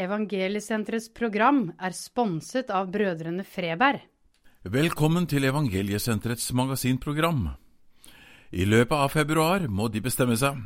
[0.00, 4.00] Evangeliesenterets program er sponset av brødrene Freberg.
[4.64, 7.50] Velkommen til Evangeliesenterets magasinprogram.
[8.50, 10.56] I løpet av februar må de bestemme seg,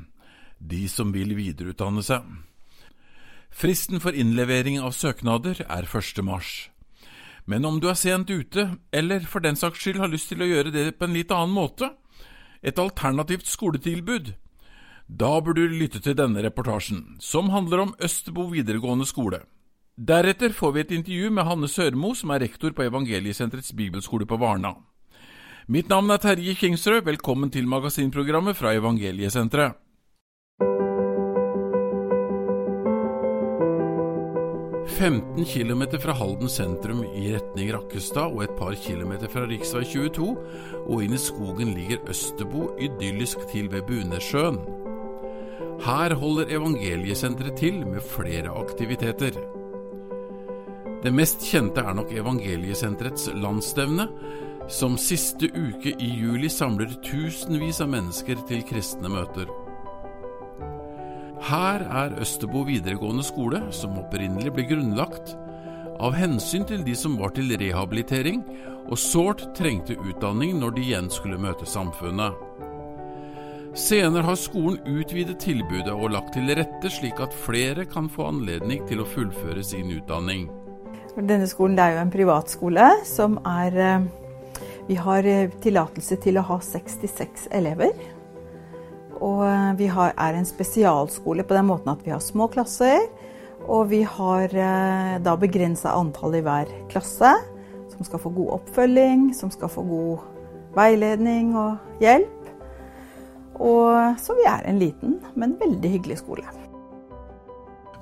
[0.59, 2.23] de som vil videreutdanne seg.
[3.51, 6.23] Fristen for innlevering av søknader er 1.
[6.23, 6.69] mars.
[7.51, 10.51] Men om du er sent ute, eller for den saks skyld har lyst til å
[10.53, 11.91] gjøre det på en litt annen måte,
[12.63, 14.31] et alternativt skoletilbud,
[15.09, 19.43] da bør du lytte til denne reportasjen, som handler om Østbo videregående skole.
[19.95, 24.39] Deretter får vi et intervju med Hanne Sørmo, som er rektor på Evangeliesenterets bibelskole på
[24.41, 24.75] Varna.
[25.69, 29.81] Mitt navn er Terje Kingsrød, velkommen til magasinprogrammet fra Evangeliesenteret.
[34.95, 39.59] «15 kilometer fra Halden sentrum i retning Rakkestad og et par kilometer fra rv.
[39.65, 40.29] 22
[40.87, 44.84] og inn i skogen ligger Østerbo idyllisk til ved Bunesjøen.
[45.83, 49.37] Her holder Evangeliesenteret til med flere aktiviteter.
[51.03, 54.07] Det mest kjente er nok Evangeliesenterets landsstevne,
[54.71, 59.51] som siste uke i juli samler tusenvis av mennesker til kristne møter.
[61.45, 65.35] Her er Østerbo videregående skole, som opprinnelig ble grunnlagt
[66.01, 68.41] av hensyn til de som var til rehabilitering
[68.89, 72.44] og sårt trengte utdanning når de igjen skulle møte samfunnet.
[73.75, 78.85] Senere har skolen utvidet tilbudet og lagt til rette slik at flere kan få anledning
[78.87, 80.45] til å fullføre sin utdanning.
[81.19, 84.05] Denne skolen er jo en privatskole som er eh,
[84.87, 87.99] Vi har eh, tillatelse til å ha 66 elever.
[89.19, 93.09] Og eh, vi har, er en spesialskole på den måten at vi har små klasser.
[93.67, 94.55] Og vi har
[95.25, 97.31] da begrensa antall i hver klasse,
[97.91, 100.27] som skal få god oppfølging, som skal få god
[100.77, 102.44] veiledning og hjelp.
[103.59, 106.47] Og, så vi er en liten, men veldig hyggelig skole.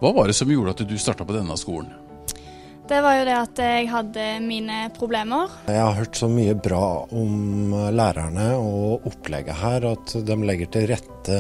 [0.03, 1.93] Hva var det som gjorde at du starta på denne skolen?
[2.89, 5.53] Det var jo det at jeg hadde mine problemer.
[5.71, 10.89] Jeg har hørt så mye bra om lærerne og opplegget her, at de legger til
[10.91, 11.39] rette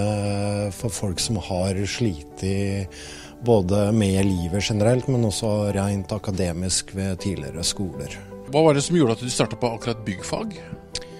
[0.76, 2.46] for folk som har slitt
[3.42, 8.14] både med livet generelt, men også rent akademisk ved tidligere skoler.
[8.52, 10.54] Hva var det som gjorde at du starta på akkurat byggfag?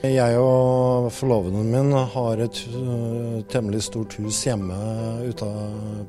[0.02, 4.74] Jeg og forloveden min har et uh, temmelig stort hus hjemme
[5.22, 5.46] ute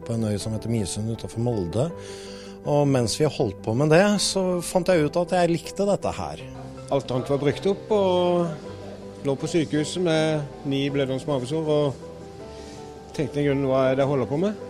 [0.01, 1.85] på en øy som heter Misund utenfor Molde.
[2.65, 6.15] Og mens vi holdt på med det, så fant jeg ut at jeg likte dette
[6.17, 6.41] her.
[6.89, 11.69] Alt annet var brukt opp og lå på sykehuset med ni blødende mavesår.
[11.77, 14.67] Og tenkte i grunnen hva er det jeg holder på med?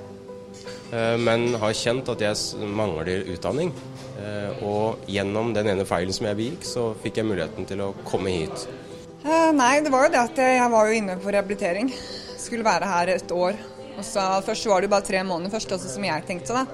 [0.92, 3.72] Eh, men har kjent at jeg mangler utdanning.
[4.20, 7.94] Eh, og gjennom den ene feilen som jeg begikk, så fikk jeg muligheten til å
[8.04, 8.68] komme hit.
[9.24, 11.92] Uh, nei, det var jo det at jeg var jo inne på rehabilitering.
[12.44, 13.56] Skulle være her et år.
[13.94, 16.54] Og så Først var det jo bare tre måneder først, også som jeg tenkte.
[16.54, 16.66] da.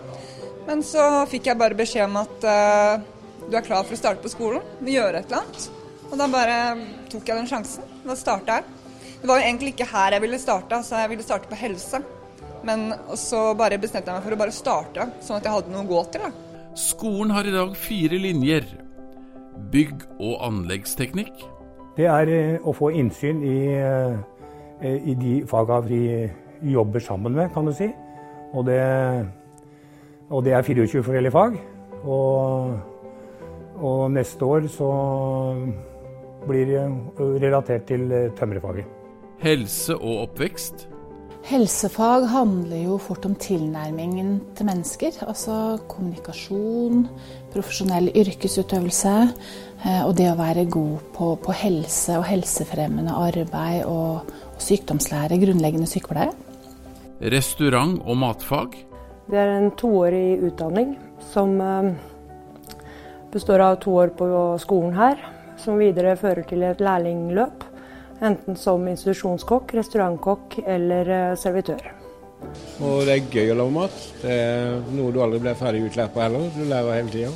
[0.66, 3.04] Men så fikk jeg bare beskjed om at uh,
[3.46, 4.66] du er klar for å starte på skolen.
[4.82, 5.68] Vi gjør et eller annet.
[6.10, 6.58] Og da bare
[7.12, 7.86] tok jeg den sjansen.
[8.06, 8.80] Da starta jeg.
[9.20, 12.02] Det var jo egentlig ikke her jeg ville starte, så jeg ville starte på helse.
[12.66, 12.90] Men
[13.20, 15.92] så bare bestemte jeg meg for å bare starte, sånn at jeg hadde noe å
[15.92, 16.26] gå til.
[16.26, 16.74] da.
[16.80, 18.66] Skolen har i dag fire linjer.
[19.70, 21.46] Bygg- og anleggsteknikk
[22.00, 26.04] det er eh, å få innsyn i, eh, i de faga vi
[26.72, 27.90] jobber sammen med, kan du si.
[28.56, 28.80] Og det,
[30.30, 31.60] og det er 24 forskjellige fag.
[32.04, 32.80] Og,
[33.76, 34.90] og, neste år så
[36.48, 36.86] blir det
[37.44, 38.88] relatert til eh, tømrerfaget.
[39.44, 40.88] Helse og oppvekst
[41.50, 45.16] Helsefag handler jo fort om tilnærmingen til mennesker.
[45.26, 47.08] Altså kommunikasjon,
[47.50, 54.30] profesjonell yrkesutøvelse eh, og det å være god på, på helse og helsefremmende arbeid og,
[54.30, 56.36] og sykdomslære, grunnleggende sykepleie.
[57.34, 58.78] Restaurant og matfag?
[59.26, 60.94] Det er en toårig utdanning
[61.31, 61.90] som eh,
[63.34, 64.30] består av to år på
[64.62, 65.18] skolen her,
[65.58, 67.69] som videre fører til et lærlingløp
[68.19, 71.86] Enten som institusjonskokk, restaurantkokk eller eh, servitør.
[72.83, 74.01] Og det er gøy å lage mat.
[74.21, 76.50] Det er noe du aldri blir ferdig utlært på heller.
[76.56, 77.31] Du lærer hele tida.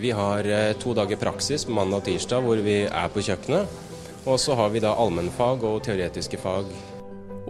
[0.00, 3.76] Vi har eh, to dager praksis mandag og tirsdag hvor vi er på kjøkkenet.
[4.22, 6.72] Og så har vi da allmennfag og teoretiske fag.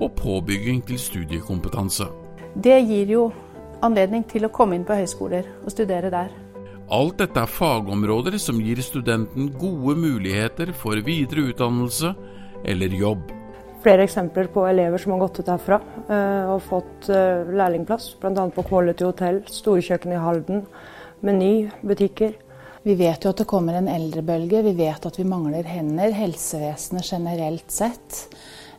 [0.03, 2.09] Og påbygging til studiekompetanse.
[2.59, 3.27] Det gir jo
[3.85, 6.33] anledning til å komme inn på høyskoler og studere der.
[6.93, 12.11] Alt dette er fagområder som gir studenten gode muligheter for videre utdannelse
[12.65, 13.31] eller jobb.
[13.83, 18.13] Flere eksempler på elever som har gått ut herfra uh, og fått uh, lærlingplass.
[18.23, 18.47] Bl.a.
[18.55, 20.65] på Quality Hotel, Storkjøkken i Halden,
[21.27, 22.37] Meny, butikker.
[22.83, 26.15] Vi vet jo at det kommer en eldrebølge, vi vet at vi mangler hender.
[26.15, 28.23] Helsevesenet generelt sett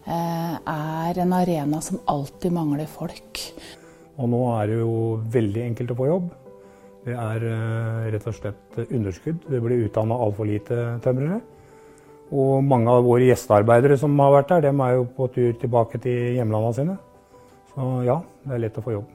[0.08, 3.44] uh, er en arena som alltid mangler folk.
[4.22, 4.96] Og nå er det jo
[5.34, 6.32] veldig enkelt å få jobb.
[7.04, 9.42] Det er eh, rett og slett underskudd.
[9.50, 11.42] Det blir utdanna altfor lite tømrere.
[12.34, 16.02] Og mange av våre gjestearbeidere som har vært der, dem er jo på tur tilbake
[16.02, 16.96] til hjemlandene sine.
[17.74, 19.12] Så ja, det er lett å få jobb.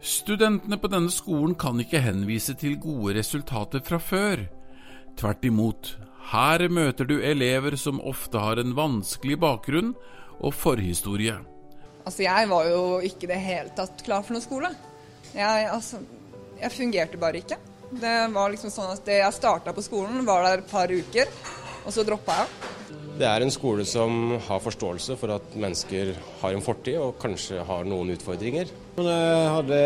[0.00, 4.46] Studentene på denne skolen kan ikke henvise til gode resultater fra før.
[5.20, 5.94] Tvert imot,
[6.32, 9.94] her møter du elever som ofte har en vanskelig bakgrunn
[10.40, 11.34] og forhistorie.
[12.06, 14.70] Altså, jeg var jo ikke i det hele tatt klar for noen skole.
[15.34, 16.00] Jeg, altså,
[16.60, 17.60] jeg fungerte bare ikke.
[17.90, 21.28] Det var liksom sånn at det Jeg starta på skolen, var der et par uker,
[21.84, 22.70] og så droppa jeg.
[23.20, 27.60] Det er en skole som har forståelse for at mennesker har en fortid og kanskje
[27.68, 28.70] har noen utfordringer.
[28.96, 29.80] Jeg hadde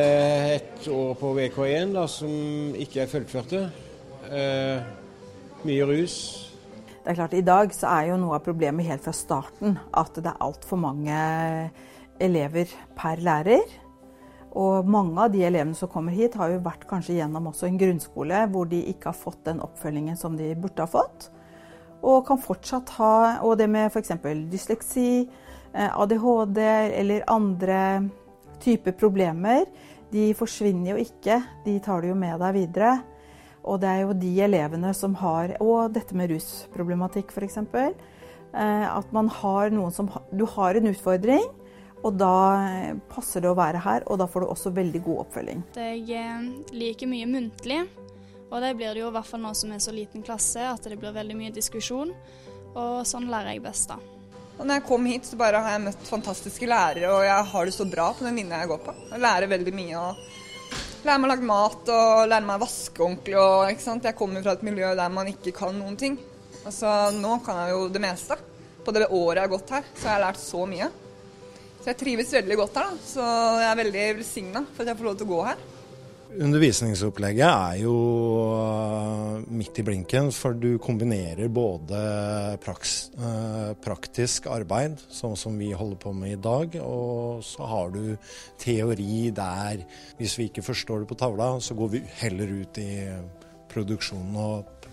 [0.55, 3.65] et år på VK1 da, som ikke jeg fullførte.
[4.31, 4.87] Eh,
[5.67, 6.17] mye rus.
[7.05, 10.15] Det er klart, I dag så er jo noe av problemet helt fra starten at
[10.17, 11.19] det er altfor mange
[12.23, 13.67] elever per lærer.
[14.55, 17.81] Og mange av de elevene som kommer hit, har jo vært kanskje gjennom også en
[17.81, 21.33] grunnskole hvor de ikke har fått den oppfølgingen som de burde ha fått.
[22.05, 23.15] Og kan fortsatt ha
[23.47, 24.13] Og det med f.eks.
[24.53, 25.25] dysleksi,
[25.73, 26.61] eh, ADHD
[27.01, 27.81] eller andre
[28.61, 29.65] typer problemer,
[30.13, 31.41] de forsvinner jo ikke.
[31.65, 32.93] De tar du jo med deg videre.
[33.65, 37.59] Og det er jo de elevene som har Og dette med rusproblematikk, f.eks.
[37.65, 41.45] Eh, at man har noen som Du har en utfordring.
[42.05, 42.37] Og da
[42.69, 45.63] eh, passer det å være her, og da får du også veldig god oppfølging.
[45.81, 47.81] Jeg liker mye muntlig,
[48.55, 50.85] og det blir det jo i hvert fall nå som er så liten klasse, at
[50.87, 52.13] det blir veldig mye diskusjon.
[52.79, 53.99] Og sånn lærer jeg best, da.
[54.55, 57.67] Og når jeg kom hit, så bare har jeg møtt fantastiske lærere, og jeg har
[57.67, 58.95] det så bra på den linja jeg går på.
[59.11, 60.05] Jeg lærer veldig mye.
[60.05, 63.35] og Lærer meg å lage mat og lærer meg å vaske ordentlig.
[63.43, 64.07] Og, ikke sant?
[64.07, 66.15] Jeg kommer fra et miljø der man ikke kan noen ting.
[66.63, 68.39] Altså, nå kan jeg jo det meste.
[68.87, 70.91] På det året jeg har gått her, så har jeg lært så mye.
[71.81, 73.05] Så jeg trives veldig godt her, da.
[73.11, 73.29] Så
[73.61, 75.65] jeg er veldig velsigna for at jeg får lov til å gå her.
[76.35, 77.95] Undervisningsopplegget er jo
[78.51, 82.01] uh, midt i blinken, for du kombinerer både
[82.65, 87.95] praks, uh, praktisk arbeid, sånn som vi holder på med i dag, og så har
[87.95, 88.17] du
[88.59, 89.85] teori der
[90.19, 92.91] hvis vi ikke forstår det på tavla, så går vi heller ut i
[93.71, 94.91] produksjonen og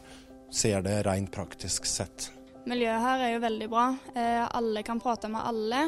[0.51, 2.29] ser det rent praktisk sett.
[2.69, 3.87] Miljøet her er jo veldig bra.
[4.13, 5.85] Eh, alle kan prate med alle.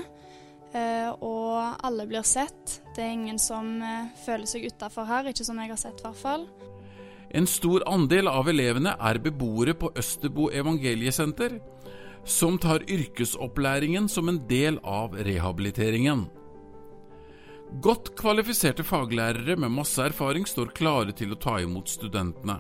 [0.74, 2.80] Eh, og alle blir sett.
[2.94, 6.06] Det er ingen som eh, føler seg utafor her, ikke som jeg har sett i
[6.06, 6.46] hvert fall.
[7.34, 11.58] En stor andel av elevene er beboere på Østerbo evangeliesenter,
[12.24, 16.28] som tar yrkesopplæringen som en del av rehabiliteringen.
[17.82, 22.60] Godt kvalifiserte faglærere med masse erfaring står klare til å ta imot studentene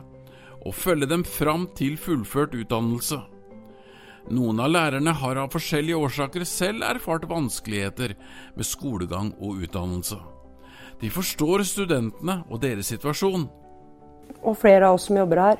[0.63, 3.19] og følge dem fram til fullført utdannelse.
[4.31, 8.15] Noen av lærerne har av forskjellige årsaker selv erfart vanskeligheter
[8.55, 10.19] med skolegang og utdannelse.
[11.01, 13.49] De forstår studentene og deres situasjon.
[14.39, 15.59] Og flere av oss som jobber her,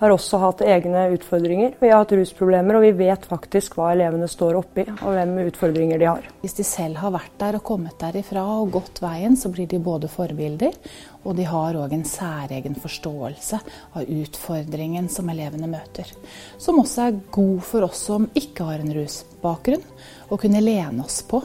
[0.00, 1.74] har også hatt egne utfordringer.
[1.80, 6.00] Vi har hatt rusproblemer, og vi vet faktisk hva elevene står oppi, og hvem utfordringer
[6.00, 6.28] de har.
[6.40, 9.80] Hvis de selv har vært der og kommet derifra og gått veien, så blir de
[9.84, 10.76] både forbilder,
[11.20, 13.60] og de har òg en særegen forståelse
[14.00, 16.08] av utfordringen som elevene møter.
[16.56, 19.84] Som også er god for oss som ikke har en rusbakgrunn,
[20.32, 21.42] å kunne lene oss på.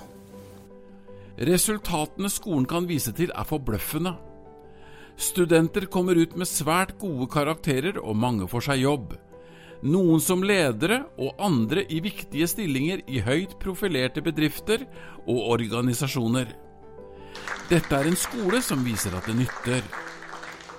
[1.36, 4.16] Resultatene skolen kan vise til, er forbløffende.
[5.18, 9.16] Studenter kommer ut med svært gode karakterer, og mange får seg jobb.
[9.86, 14.86] Noen som ledere og andre i viktige stillinger i høyt profilerte bedrifter
[15.28, 16.50] og organisasjoner.
[17.70, 19.86] Dette er en skole som viser at det nytter.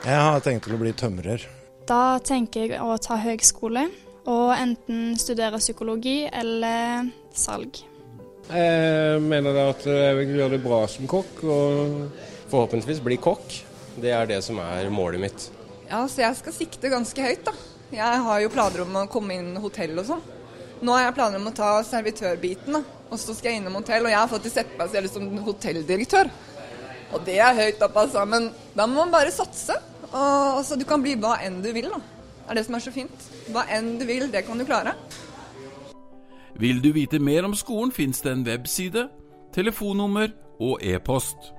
[0.06, 1.44] Jeg har tenkt til å bli tømrer.
[1.86, 3.86] Da tenker jeg å ta høgskole
[4.26, 7.78] og enten studere psykologi eller salg.
[8.46, 13.56] Jeg mener at jeg vil gjøre det bra som kokk, og forhåpentligvis bli kokk.
[13.96, 15.46] Det er det som er målet mitt.
[15.88, 17.54] Ja, så jeg skal sikte ganske høyt, da.
[17.94, 20.24] Jeg har jo planer om å komme inn hotell og sånn.
[20.84, 22.82] Nå har jeg planer om å ta servitørbiten, da.
[23.06, 26.30] Og så skal jeg innom hotell, og jeg har faktisk sett meg selv som hotelldirektør.
[27.14, 28.26] Og det er høyt opp, altså.
[28.28, 29.78] Men da må man bare satse.
[30.10, 32.02] Og altså, du kan bli hva enn du vil, da.
[32.42, 33.28] Det er det som er så fint.
[33.54, 34.96] Hva enn du vil, det kan du klare.
[36.60, 39.08] Vil du vite mer om skolen, fins det en webside,
[39.56, 41.52] telefonnummer og e-post.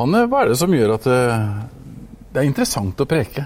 [0.00, 1.22] Hanne, hva er det som gjør at det,
[2.32, 3.44] det er interessant å preke?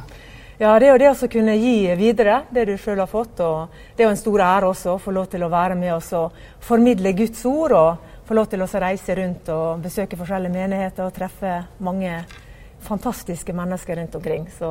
[0.61, 3.41] Ja, Det er jo det å kunne gi videre det du sjøl har fått.
[3.43, 5.95] og Det er jo en stor ære også å få lov til å være med
[5.97, 7.73] oss og formidle Guds ord.
[7.73, 7.97] og
[8.29, 12.23] Få lov til å reise rundt og besøke forskjellige menigheter og treffe mange
[12.87, 14.47] fantastiske mennesker rundt omkring.
[14.59, 14.71] Så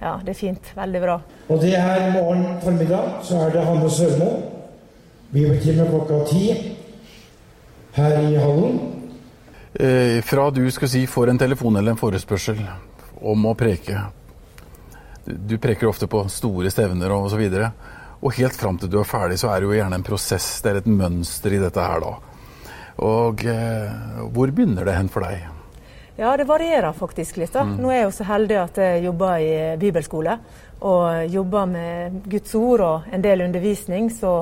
[0.00, 0.70] ja, det er fint.
[0.76, 1.18] Veldig bra.
[1.48, 4.30] Og det her morgen formiddag så er det Hanne Sørmo.
[5.34, 6.54] Bibeltime klokka ti
[7.98, 8.99] her i hallen.
[9.74, 12.58] Eh, fra du skal si får en telefon eller en forespørsel
[13.20, 14.00] om å preke
[15.24, 17.44] Du preker ofte på store stevner og osv.
[17.44, 17.86] Og,
[18.20, 20.48] og helt fram til du er ferdig, så er det jo gjerne en prosess.
[20.64, 22.16] Det er et mønster i dette her da.
[23.06, 25.46] Og eh, hvor begynner det hen for deg?
[26.20, 27.52] Ja, det varierer faktisk litt.
[27.52, 27.62] da.
[27.64, 27.78] Mm.
[27.80, 30.34] Nå er jeg jo så heldig at jeg jobber i bibelskole.
[30.80, 34.10] Og jobber med Guds ord og en del undervisning.
[34.12, 34.34] Så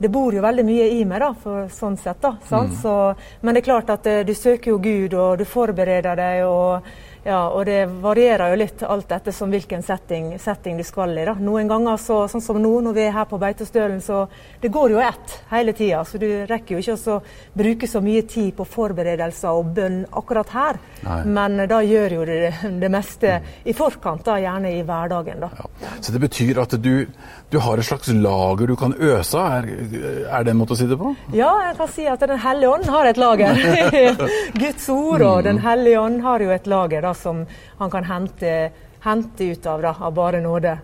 [0.00, 2.22] det bor jo veldig mye i meg, da, for sånn sett.
[2.22, 2.74] da, mm.
[2.80, 2.94] så,
[3.40, 6.44] Men det er klart at uh, du søker jo Gud, og du forbereder deg.
[6.48, 6.90] og
[7.24, 11.26] ja, og det varierer jo litt alt etter som hvilken setting, setting du skal i.
[11.28, 11.34] da.
[11.36, 14.24] Noen ganger, så, sånn som nå, når vi er her på Beitostølen, så
[14.62, 16.04] det går jo ett hele tida.
[16.04, 17.18] Så du rekker jo ikke å
[17.56, 20.80] bruke så mye tid på forberedelser og bønn akkurat her.
[21.06, 21.18] Nei.
[21.36, 25.40] Men da gjør jo det det meste i forkant, da, gjerne i hverdagen.
[25.44, 25.50] da.
[25.82, 25.94] Ja.
[26.00, 27.06] Så det betyr at du,
[27.50, 29.64] du, har et slags lager du kan øse av?
[29.64, 31.14] Er, er det en måte å si det på?
[31.36, 33.56] Ja, jeg kan si at Den hellige ånd har et lager.
[34.62, 37.02] Guds ord og Den hellige ånd har jo et lager.
[37.02, 37.44] da som
[37.78, 38.70] han kan hente,
[39.04, 40.76] hente ut av, da, av bare nåde.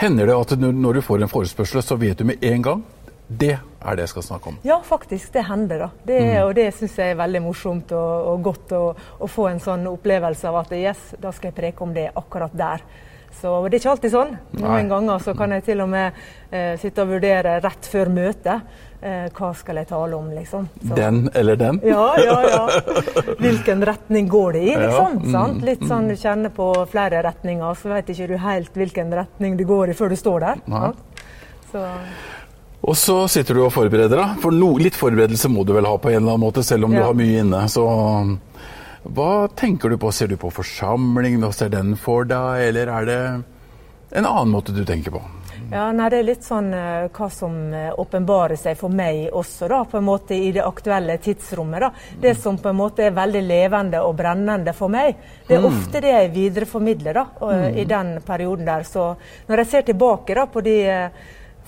[0.00, 2.82] Hender det at når du får en forespørsel, så vet du med en gang
[3.28, 4.58] det er det jeg skal snakke om?
[4.66, 5.32] Ja, faktisk.
[5.32, 5.86] Det hender.
[5.86, 5.88] da.
[6.04, 6.34] Det, mm.
[6.46, 8.82] Og det syns jeg er veldig morsomt og, og godt å,
[9.18, 12.54] å, få en sånn opplevelse av at yes, da skal jeg preke om det akkurat
[12.56, 12.84] der.
[13.40, 14.32] Så Det er ikke alltid sånn.
[14.58, 14.88] Noen Nei.
[14.90, 16.18] ganger så kan jeg til og med
[16.52, 20.68] eh, sitte og vurdere rett før møtet eh, hva skal jeg tale om, liksom.
[20.82, 20.92] Så.
[20.98, 21.80] Den eller den?
[21.88, 22.60] Ja, ja, ja.
[23.40, 25.16] Hvilken retning går det i, liksom.
[25.32, 25.46] Ja.
[25.48, 29.56] Mm, Litt sånn du kjenner på flere retninger, så vet ikke du helt hvilken retning
[29.56, 30.62] det går i før du står der.
[31.72, 31.88] Så.
[32.82, 34.38] Og så sitter du og forbereder deg.
[34.42, 36.96] For no, litt forberedelse må du vel ha på en eller annen måte, selv om
[36.96, 37.02] ja.
[37.02, 37.62] du har mye inne.
[37.70, 37.84] Så
[39.02, 40.10] hva tenker du på?
[40.14, 43.20] Ser du på forsamlingen hva ser den for deg, eller er det
[44.12, 45.22] en annen måte du tenker på?
[45.72, 49.84] Ja, nei, Det er litt sånn uh, hva som uh, seg for meg også, da,
[49.88, 51.80] på en måte i det aktuelle tidsrommet.
[51.80, 51.90] da.
[52.20, 55.16] Det som på en måte er veldig levende og brennende for meg,
[55.48, 55.68] det er mm.
[55.70, 57.78] ofte det jeg videreformidler da, uh, mm.
[57.78, 58.84] i den perioden der.
[58.84, 59.14] Så
[59.48, 60.76] når jeg ser tilbake da, på de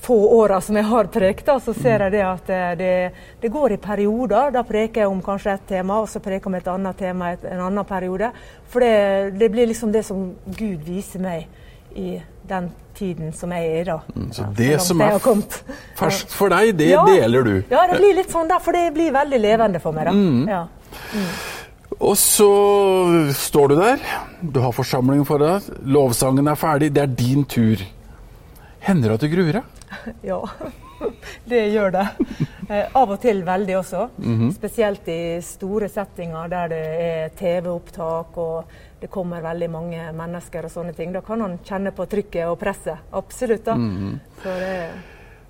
[0.04, 2.92] få åra som jeg har prekt, så ser jeg det at det,
[3.40, 4.52] det, går i perioder.
[4.54, 7.32] Da preker jeg om kanskje et tema, og så preker jeg om et annet tema
[7.32, 8.30] i en annen periode.
[8.68, 11.48] For det, det blir liksom det som Gud viser meg
[11.94, 12.18] i
[12.48, 13.98] den tiden som jeg er i da.
[14.14, 15.18] Mm, så det som er
[15.98, 17.54] ferskt for deg, det ja, deler du?
[17.70, 20.10] Ja, det blir litt sånn der, for det blir veldig levende for meg.
[20.10, 20.14] da.
[20.14, 20.48] Mm.
[20.50, 20.64] Ja.
[21.14, 21.28] Mm.
[21.94, 22.50] Og så
[23.38, 24.02] står du der,
[24.42, 27.80] du har forsamlingen for deg, lovsangen er ferdig, det er din tur.
[28.84, 29.83] Hender det at du gruer deg?
[30.30, 30.40] Ja,
[31.50, 32.06] det gjør det.
[32.68, 34.08] Eh, av og til veldig også.
[34.16, 34.52] Mm -hmm.
[34.54, 38.64] Spesielt i store settinger der det er TV-opptak og
[39.00, 41.12] det kommer veldig mange mennesker og sånne ting.
[41.12, 42.96] Da kan han kjenne på trykket og presset.
[43.12, 43.64] Absolutt.
[43.64, 43.74] da.
[43.74, 44.20] Mm.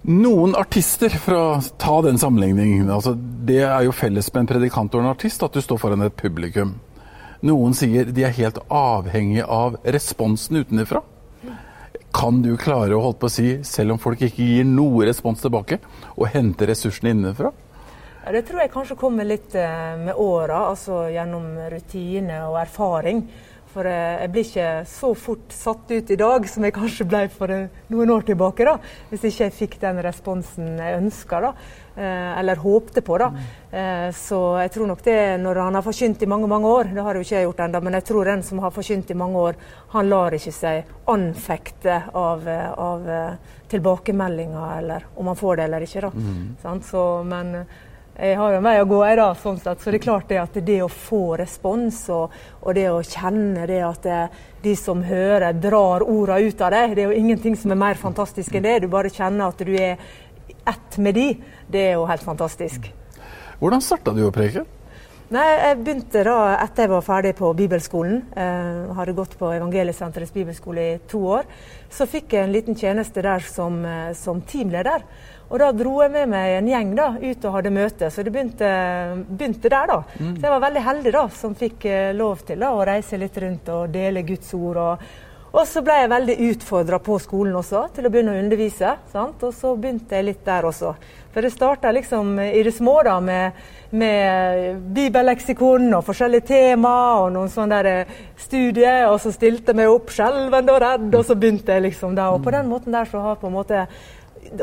[0.02, 4.94] Noen artister, for å ta den sammenligningen, altså, det er jo felles med en predikant
[4.94, 6.74] og en artist at du står foran et publikum.
[7.44, 11.00] Noen sier de er helt avhengig av responsen utenfra.
[12.14, 15.42] Kan du klare å holde på å si, selv om folk ikke gir noe respons
[15.42, 15.80] tilbake,
[16.14, 17.50] å hente ressursene innenfra?
[18.24, 23.24] Det tror jeg kanskje kommer litt eh, med åra, altså gjennom rutine og erfaring.
[23.74, 27.22] For eh, jeg blir ikke så fort satt ut i dag som jeg kanskje ble
[27.34, 28.66] for eh, noen år tilbake.
[28.68, 28.76] da,
[29.10, 31.54] Hvis ikke jeg fikk den responsen jeg ønska, da.
[31.94, 33.28] Eller håpte på, da.
[34.18, 37.14] Så jeg tror nok det, når han har forkynt i mange mange år, det har
[37.14, 39.60] jo ikke jeg gjort ennå, men jeg tror den som har forkynt i mange år,
[39.92, 42.50] han lar ikke seg anfekte av,
[42.82, 43.06] av
[43.70, 46.08] tilbakemeldinger, eller om han får det eller ikke.
[46.08, 46.10] da.
[46.18, 46.82] Mm.
[46.90, 47.54] Så, men
[48.14, 49.80] jeg har jo en vei å gå, jeg da, sånn sett.
[49.82, 53.66] Så det er klart det at det å få respons og, og det å kjenne
[53.66, 54.20] det at det,
[54.62, 57.98] de som hører, drar orda ut av deg, det er jo ingenting som er mer
[57.98, 58.76] fantastisk enn det.
[58.84, 59.98] Du bare kjenner at du er
[60.62, 61.26] ett med de.
[61.66, 62.86] Det er jo helt fantastisk.
[63.58, 64.64] Hvordan starta du å preke?
[65.34, 68.18] Nei, Jeg begynte da etter jeg var ferdig på bibelskolen.
[68.36, 71.48] Eh, hadde gått på Evangeliesenterets bibelskole i to år.
[71.90, 75.02] Så fikk jeg en liten tjeneste der som, eh, som teamleder.
[75.50, 78.32] Og da dro jeg med meg en gjeng da, ut og hadde møte, så det
[78.32, 78.70] begynte,
[79.28, 79.92] begynte der.
[79.92, 80.00] da.
[80.16, 80.32] Mm.
[80.38, 83.36] Så jeg var veldig heldig da, som fikk eh, lov til da, å reise litt
[83.44, 84.80] rundt og dele Guds ord.
[84.86, 85.14] Og,
[85.54, 88.96] Og så ble jeg veldig utfordra på skolen også, til å begynne å undervise.
[89.12, 89.44] Sant?
[89.46, 90.94] Og så begynte jeg litt der også.
[91.30, 93.60] For det starta liksom i det små da, med,
[93.94, 99.04] med bibelleksikon og forskjellige tema og noen sånne der studier.
[99.12, 102.32] Og så stilte jeg meg opp skjelvende og redd, og så begynte jeg liksom da.
[102.34, 103.86] Og på den måten der så har på en måte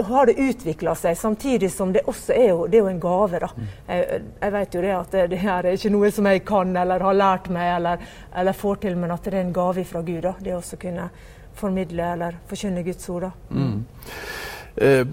[0.07, 3.41] har det utvikla seg, samtidig som det også er jo, det er jo en gave.
[3.43, 3.49] da.
[3.87, 7.07] Jeg, jeg, vet jo det at det, her er ikke noe som jeg kan eller
[7.07, 10.21] har lært meg eller, eller får til, men at det er en gave fra Gud.
[10.27, 10.35] da.
[10.39, 11.09] Det å kunne
[11.57, 13.27] formidle eller forkynne Guds ord.
[13.27, 13.31] da.
[13.57, 13.85] Mm.
[14.75, 15.05] Eh,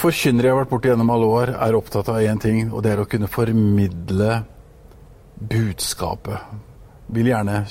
[0.00, 2.94] forkynnere jeg har vært borti gjennom alle år, er opptatt av én ting, og det
[2.94, 4.38] er å kunne formidle
[5.34, 6.54] budskapet.
[7.14, 7.64] Vil gjerne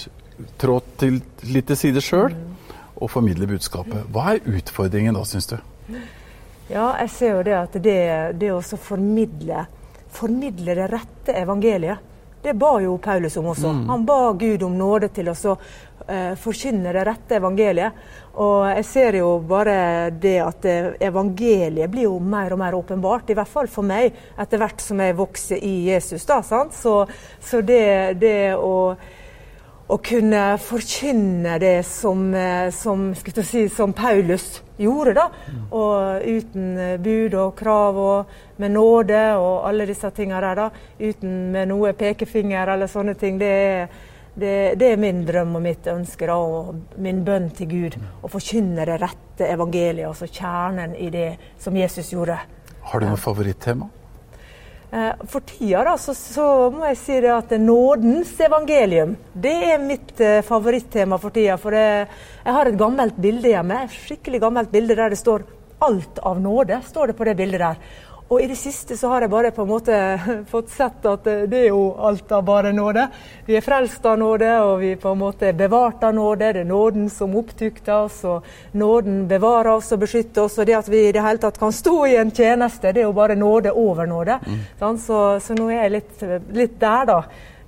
[0.61, 2.35] trå til litt til side sjøl
[2.93, 4.05] og formidle budskapet.
[4.13, 5.57] Hva er utfordringen da, syns du?
[6.71, 7.99] Ja, jeg ser jo det at det,
[8.39, 9.65] det å formidle,
[10.13, 12.09] formidle det rette evangeliet,
[12.43, 13.69] det ba jo Paulus om også.
[13.71, 13.83] Mm.
[13.89, 18.01] Han ba Gud om nåde til å uh, forkynne det rette evangeliet.
[18.43, 20.67] Og jeg ser jo bare det at
[21.07, 24.99] evangeliet blir jo mer og mer åpenbart, i hvert fall for meg, etter hvert som
[24.99, 26.25] jeg vokser i Jesus.
[26.27, 26.75] da, sant?
[26.75, 26.97] Så,
[27.39, 28.73] så det, det å
[29.91, 35.13] å kunne forkynne det som, eh, som, si, som Paulus gjorde.
[35.13, 35.27] da,
[35.71, 40.55] og Uten eh, bud og krav og med nåde og alle disse tingene der.
[40.55, 40.69] da,
[40.99, 43.37] Uten med noe pekefinger eller sånne ting.
[43.39, 43.87] Det er,
[44.35, 47.97] det, det er min drøm og mitt ønske da, og min bønn til Gud.
[48.23, 52.39] Å forkynne det rette evangeliet, altså kjernen i det som Jesus gjorde.
[52.83, 53.89] Har du noe favorittema?
[54.93, 59.79] Eh, for tida da, så, så, må jeg si det at nådens evangelium det er
[59.81, 61.55] mitt eh, favorittema for tida.
[61.57, 62.11] For det,
[62.43, 65.47] jeg har et gammelt bilde hjemme, skikkelig gammelt bilde der det står
[65.83, 66.83] 'Alt av nåde'.
[66.85, 67.77] står det på det bildet der.
[68.29, 69.97] Og i det siste så har jeg bare på en måte
[70.53, 73.05] fått sett at det er jo alt av bare nåde.
[73.45, 76.51] Vi er frelst av nåde, og vi er på en måte bevart av nåde.
[76.55, 78.47] Det er nåden som opptukter oss, og
[78.79, 80.57] nåden bevarer oss og beskytter oss.
[80.57, 83.09] Og det at vi i det hele tatt kan stå i en tjeneste, det er
[83.09, 84.39] jo bare nåde over nåde.
[84.47, 84.61] Mm.
[84.79, 87.19] Så, så, nå er jeg litt, litt, der, da,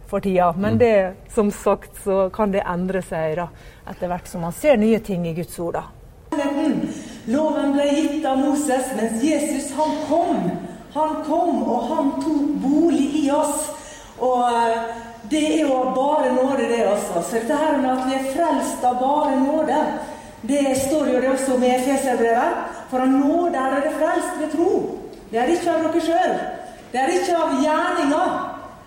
[0.09, 0.53] for tida.
[0.57, 0.79] Men mm.
[0.81, 0.95] det,
[1.35, 3.49] som sagt, så kan det endre seg da,
[3.91, 5.81] etter hvert som man ser nye ting i Guds ord.
[5.81, 5.85] da.
[7.25, 10.49] Loven ble gitt av Moses, mens Jesus han kom.
[10.93, 13.69] Han kom, og han tok bolig i oss.
[14.21, 14.91] Og eh,
[15.29, 17.23] det er jo bare nåde, det også.
[17.23, 19.79] Så dette her med at vi er frelst av bare nåde,
[20.45, 22.61] det står jo det også med Efeserbrevet.
[22.91, 24.73] For av nåde er dere frelst ved tro.
[25.31, 26.35] Det er ikke av dere sjøl.
[26.91, 28.35] Det er ikke av gjerninger.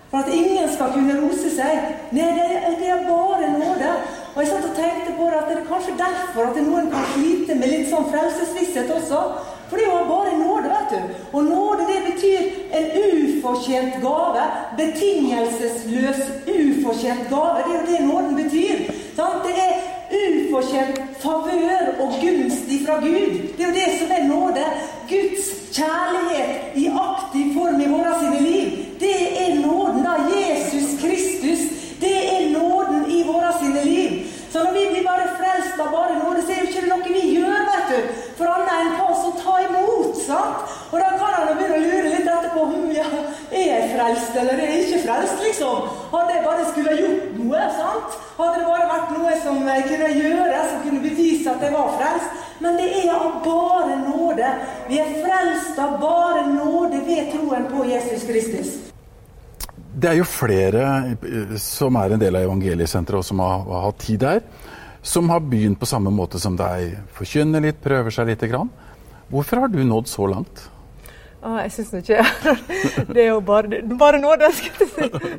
[0.09, 1.91] For at ingen skal kunne rose seg.
[2.15, 3.91] Nei, det er, det er bare nåde.
[4.35, 7.07] Og jeg satt og tenkte på det at det er kanskje derfor at noen kan
[7.13, 9.21] slite med litt sånn frelsesvisshet også.
[9.69, 11.19] For det jo bare nåde, vet du.
[11.37, 12.41] Og nåde det betyr
[12.79, 14.45] en ufortjent gave.
[14.79, 16.23] Betingelsesløs,
[16.55, 17.63] ufortjent gave.
[17.65, 18.89] Det er jo det nåden betyr.
[19.17, 19.45] Sant?
[19.45, 19.73] Det er
[20.09, 23.35] ufortjent favør og gunst ifra Gud.
[23.57, 24.65] Det er jo det som er nåde.
[25.09, 25.45] Guds
[25.77, 28.71] kjærlighet i aktiv form i våre sine liv.
[28.99, 31.61] Det er nåden av Jesus Kristus.
[32.01, 34.25] Det er nåden i våre sine liv.
[34.51, 37.13] Så når vi blir bare frelst av bare nåde, så er jo ikke det noe
[37.13, 38.13] vi gjør, vet du.
[38.39, 40.17] For annet enn hva som tar imot.
[40.25, 40.77] sant?
[40.91, 43.05] Og da kan han begynne å lure litt etterpå hm, ja,
[43.51, 44.63] er jeg frelst eller
[45.29, 45.89] frelst, liksom.
[46.11, 48.17] Hadde jeg bare skulle gjort noe, sant?
[48.37, 51.91] Hadde det bare vært noe som jeg kunne gjøre, som kunne bevise at jeg var
[51.97, 52.45] frelst.
[52.59, 54.53] Men det er av bare nåde.
[54.89, 58.73] Vi er frelst av bare nåde ved troen på Jesus Kristus.
[59.99, 63.87] Det er jo flere eh, som er en del av evangeliesenteret og som har, har,
[63.87, 64.43] hatt tid der,
[65.01, 66.99] som har begynt på samme måte som deg.
[67.15, 68.69] Forkynner litt, prøver seg lite grann.
[69.31, 70.67] Hvorfor har du nådd så langt?
[71.43, 72.23] Ah, jeg syns ikke
[73.13, 75.33] Det er jo bare, bare nåde, skal jeg si.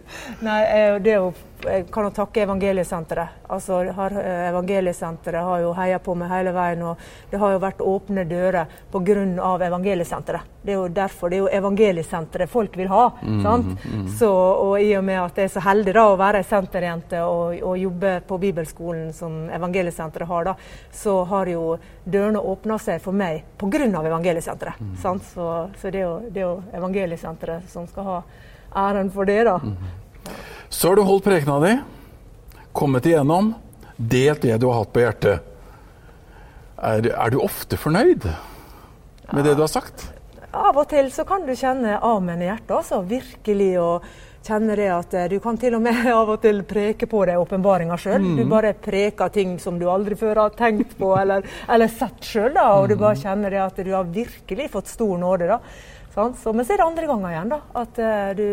[0.44, 0.60] Nei,
[1.04, 1.32] det er jo
[1.64, 3.28] jeg kan jo takke Evangeliesenteret.
[3.48, 6.82] Altså, har, eh, Evangeliesenteret har jo heia på meg hele veien.
[6.82, 6.96] og
[7.30, 9.66] Det har jo vært åpne dører pga.
[9.66, 10.40] Evangeliesenteret.
[10.62, 13.10] Det er jo derfor det er jo Evangeliesenteret folk vil ha.
[13.22, 13.84] Mm, sant?
[13.84, 14.08] Mm.
[14.08, 17.22] Så, og I og med at jeg er så heldig da å være ei senterjente
[17.24, 20.54] og, og, jobbe på bibelskolen som Evangeliesenteret har, da,
[20.92, 23.86] så har jo dørene åpna seg for meg pga.
[24.00, 24.80] Evangeliesenteret.
[24.80, 24.96] Mm.
[25.00, 25.16] Så,
[25.80, 28.22] så, det er jo, det er jo Evangeliesenteret som skal ha
[28.88, 29.44] æren for det.
[29.44, 29.60] da.
[30.70, 30.74] Mm.
[30.74, 31.74] Så har du holdt prekena di,
[32.72, 33.54] kommet igjennom,
[33.96, 35.40] delt det du har hatt på hjertet.
[36.78, 39.42] Er, er du ofte fornøyd med ja.
[39.42, 40.06] det du har sagt?
[40.54, 43.02] Av og til så kan du kjenne amen i hjertet, altså.
[43.02, 43.74] Virkelig.
[43.82, 44.06] og
[44.46, 47.42] kjenne det at eh, Du kan til og med av og til preke på deg
[47.42, 48.22] åpenbaringa sjøl.
[48.22, 48.36] Mm.
[48.38, 52.54] Du bare preker ting som du aldri før har tenkt på eller, eller sett sjøl.
[52.54, 53.22] Og du bare mm.
[53.24, 55.50] kjenner det at du har virkelig fått stor nåde.
[55.50, 55.60] da.
[56.14, 58.46] Så, men så er det andre ganger igjen da, at uh, du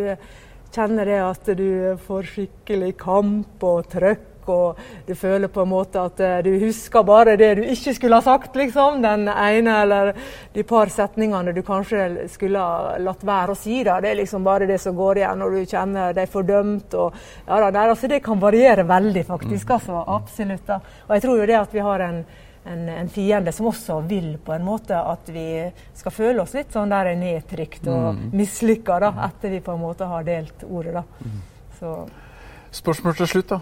[0.76, 1.70] kjenner det at du
[2.08, 7.04] får skikkelig kamp og trøkk og du føler på en måte at eh, du husker
[7.08, 9.02] bare det du ikke skulle ha sagt, liksom.
[9.04, 10.14] Den ene eller
[10.54, 13.82] de par setningene du kanskje skulle ha latt være å si.
[13.88, 14.00] Da.
[14.04, 16.98] Det er liksom bare det som går igjen når du kjenner deg fordømt.
[16.98, 19.76] Og, ja, da, altså, det kan variere veldig, faktisk.
[19.78, 20.66] Altså, absolutt.
[20.68, 20.82] Da.
[21.08, 22.22] Og jeg tror jo det at vi har en
[22.68, 25.48] en, en, fiende som også vil på en måte at vi
[25.96, 28.30] skal føle oss litt sånn der nedtrykt og mm.
[28.38, 30.94] mislykka etter vi på en måte har delt ordet.
[31.00, 31.04] da.
[31.24, 31.42] Mm.
[31.80, 31.98] Så.
[32.72, 33.60] Spørsmål til slutt, da.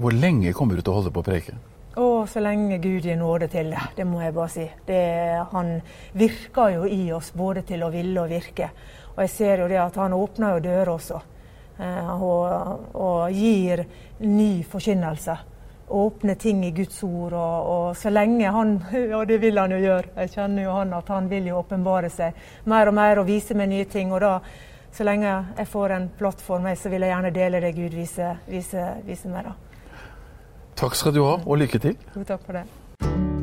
[0.00, 1.58] Hvor lenge kommer du til å holde på å preke?
[2.00, 3.82] Å, så lenge Gud gir nåde til det.
[3.96, 4.66] Det må jeg bare si.
[4.86, 5.02] Det,
[5.50, 5.74] han
[6.16, 8.70] virker jo i oss både til å ville og virke.
[9.16, 11.20] Og jeg ser jo det at han åpner jo dører også.
[11.80, 13.84] Eh, og, og gir
[14.22, 15.36] ny forkynnelse
[15.90, 17.32] åpne ting i Guds ord.
[17.32, 18.76] Og, og, så lenge han
[19.18, 20.14] Og det vil han jo gjøre.
[20.16, 22.36] Jeg kjenner jo han at han vil jo åpenbare seg
[22.70, 24.12] mer og mer og vise meg nye ting.
[24.12, 24.36] Og da,
[24.92, 29.02] så lenge jeg får en plattform, så vil jeg gjerne dele det Gud viser, viser,
[29.06, 29.50] viser meg.
[29.50, 29.56] da.
[30.80, 31.98] Takk skal du ha, og lykke til.
[32.16, 33.39] Jo, takk for det.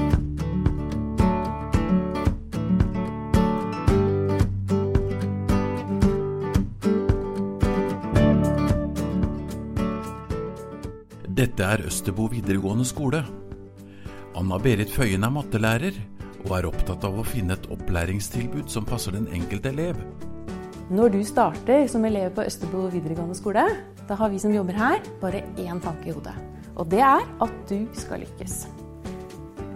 [11.47, 13.21] Dette er Østerbo videregående skole.
[14.35, 15.95] Anna-Berit Føyen er mattelærer,
[16.43, 20.01] og er opptatt av å finne et opplæringstilbud som passer den enkelte elev.
[20.91, 23.63] Når du starter som elev på Østerbo videregående skole,
[24.09, 26.35] da har vi som jobber her, bare én tanke i hodet.
[26.75, 28.59] Og det er at du skal lykkes.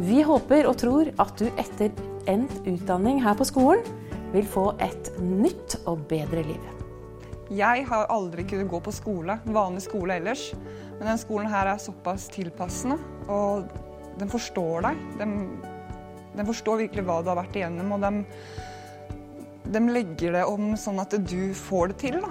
[0.03, 1.95] Vi håper og tror at du etter
[2.27, 3.87] endt utdanning her på skolen
[4.35, 6.71] vil få et nytt og bedre liv.
[7.51, 10.49] Jeg har aldri kunnet gå på skole, vanlig skole ellers.
[11.01, 12.93] Men denne skolen her er såpass tilpassende,
[13.25, 13.71] og
[14.21, 14.99] den forstår deg.
[15.17, 15.31] Den,
[16.35, 18.19] den forstår virkelig hva du har vært igjennom, og den,
[19.73, 22.19] den, legger det om sånn at du får det til.
[22.21, 22.29] Da.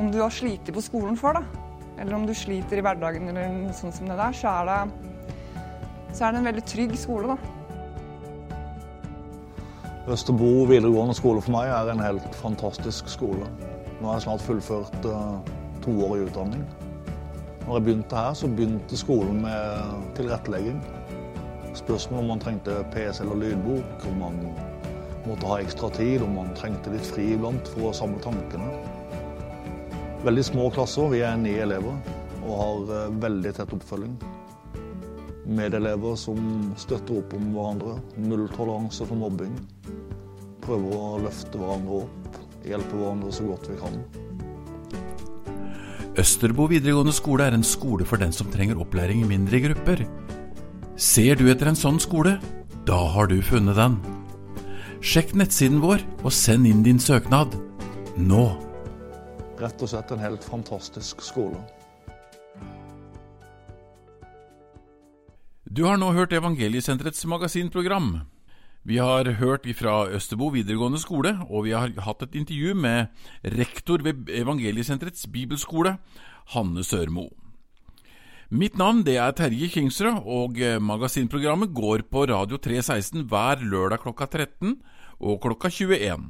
[0.00, 1.68] Om du har slitt på skolen før, da.
[1.98, 4.80] eller om du sliter i hverdagen, eller noe sånt som det der, så er det,
[6.08, 7.36] så er det en veldig trygg skole.
[7.36, 7.54] da.
[10.16, 13.52] Østerbo videregående skole for meg er en helt fantastisk skole.
[14.00, 15.42] Nå har jeg snart fullført uh,
[15.84, 16.64] to år i utdanning.
[17.68, 20.78] Når jeg begynte her, så begynte skolen med tilrettelegging.
[21.76, 24.38] Spørsmål om man trengte PC eller lydbok, om man
[25.26, 28.70] måtte ha ekstra tid, om man trengte litt fri iblant for å samle tankene.
[30.24, 31.92] Veldig små klasser, vi er ni elever
[32.38, 34.16] og har uh, veldig tett oppfølging.
[35.60, 37.98] Medelever som støtter opp om hverandre.
[38.16, 39.52] Nulltoleranse for mobbing.
[40.64, 44.00] Prøver å løfte hverandre opp hjelpe hverandre så godt vi kan.
[46.18, 50.00] Østerbo videregående skole er en skole for den som trenger opplæring i mindre grupper.
[50.98, 52.40] Ser du etter en sånn skole?
[52.88, 54.00] Da har du funnet den.
[54.98, 57.54] Sjekk nettsiden vår og send inn din søknad
[58.18, 58.46] nå.
[59.62, 61.60] Rett og slett en helt fantastisk skole.
[65.70, 68.24] Du har nå hørt Evangeliesenterets magasinprogram.
[68.88, 73.10] Vi har hørt fra Østerbo videregående skole, og vi har hatt et intervju med
[73.44, 75.98] rektor ved Evangeliesenterets bibelskole,
[76.54, 77.26] Hanne Sørmo.
[78.48, 84.00] Mitt navn det er Terje Kingsrød, og eh, magasinprogrammet går på Radio 316 hver lørdag
[84.06, 84.78] klokka 13
[85.20, 86.24] og klokka 21.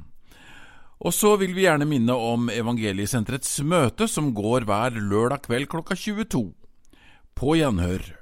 [0.99, 5.95] Og så vil vi gjerne minne om Evangeliesenterets møte, som går hver lørdag kveld klokka
[5.95, 6.49] 22.
[7.39, 8.18] På gjenhør.